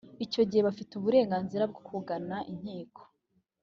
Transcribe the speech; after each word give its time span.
icyo 0.25 0.41
gihe 0.49 0.61
bafite 0.67 0.91
uburenganzira 0.95 1.63
bwo 1.71 1.81
kugana 1.89 2.37
inkiko 2.51 3.01